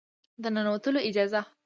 د 0.41 0.45
ننوتلو 0.55 0.99
اجازه 1.07 1.41